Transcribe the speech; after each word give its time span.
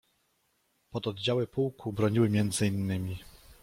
Pododdziały 0.91 1.47
pułku 1.47 1.93
broniły 1.93 2.29
między 2.29 2.67
innymi 2.67 3.17